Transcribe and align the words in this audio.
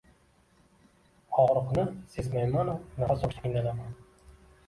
Og‘riqni 1.41 1.83
sezmaymanu 2.15 2.75
nafas 3.03 3.25
olishga 3.27 3.45
qiynalaman. 3.47 3.93